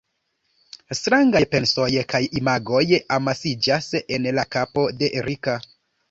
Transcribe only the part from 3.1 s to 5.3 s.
amasiĝas en la kapo de